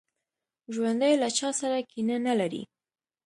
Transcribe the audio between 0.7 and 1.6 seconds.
ژوندي له چا